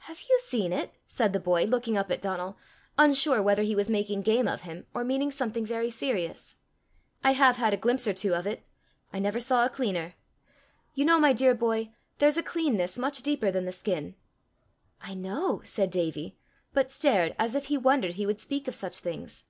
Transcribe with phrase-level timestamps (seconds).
[0.00, 2.58] "Have you seen it?" said the boy, looking up at Donal,
[2.98, 6.56] unsure whether he was making game of him, or meaning something very serious.
[7.24, 8.66] "I have had a glimpse or two of it.
[9.14, 10.14] I never saw a cleaner.
[10.94, 11.88] You know, my dear boy,
[12.18, 14.14] there's a cleanness much deeper than the skin!"
[15.00, 16.36] "I know!" said Davie,
[16.74, 19.44] but stared as if he wondered he would speak of such things.